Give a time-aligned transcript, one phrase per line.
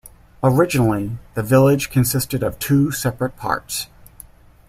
[0.43, 3.85] Originally, the village consisted of two separate parts.